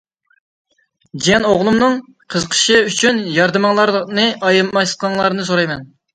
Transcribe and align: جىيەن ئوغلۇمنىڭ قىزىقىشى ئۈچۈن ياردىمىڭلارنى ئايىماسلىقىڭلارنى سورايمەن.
جىيەن 1.25 1.45
ئوغلۇمنىڭ 1.49 1.99
قىزىقىشى 2.37 2.81
ئۈچۈن 2.89 3.21
ياردىمىڭلارنى 3.37 4.27
ئايىماسلىقىڭلارنى 4.51 5.49
سورايمەن. 5.53 5.89